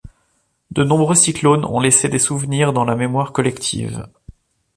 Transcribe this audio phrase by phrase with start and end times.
[0.71, 4.07] De nombreux cyclones ont laissé des souvenirs dans la mémoire collective.